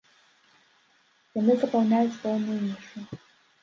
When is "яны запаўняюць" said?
1.41-2.19